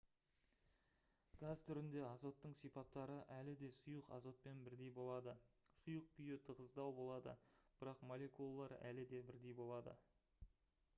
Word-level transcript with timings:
газ 1.43 1.59
түрінде 1.67 2.01
азоттың 2.11 2.55
сипаттары 2.59 3.19
әлі 3.37 3.53
де 3.61 3.69
сұйық 3.81 4.09
азотпен 4.17 4.65
бірдей 4.69 4.91
болады 4.97 5.37
сұйық 5.83 6.11
күй 6.19 6.35
тығыздау 6.51 6.99
болады 7.03 7.39
бірақ 7.83 8.05
молекулалар 8.13 8.79
әлі 8.81 9.09
де 9.17 9.25
бірдей 9.33 9.59
болады 9.65 9.99